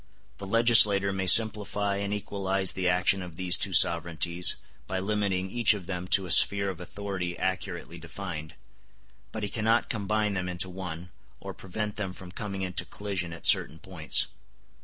The 0.39 0.47
legislator 0.47 1.13
may 1.13 1.27
simplify 1.27 1.97
and 1.97 2.11
equalize 2.11 2.71
the 2.71 2.89
action 2.89 3.21
of 3.21 3.35
these 3.35 3.55
two 3.55 3.71
sovereignties, 3.71 4.55
by 4.87 4.97
limiting 4.99 5.51
each 5.51 5.75
of 5.75 5.85
them 5.85 6.07
to 6.07 6.25
a 6.25 6.31
sphere 6.31 6.71
of 6.71 6.81
authority 6.81 7.37
accurately 7.37 7.99
defined; 7.99 8.55
but 9.31 9.43
he 9.43 9.49
cannot 9.49 9.89
combine 9.91 10.33
them 10.33 10.49
into 10.49 10.71
one, 10.71 11.11
or 11.39 11.53
prevent 11.53 11.97
them 11.97 12.13
from 12.13 12.31
coming 12.31 12.63
into 12.63 12.83
collision 12.83 13.31
at 13.31 13.45
certain 13.45 13.77
points. 13.77 14.25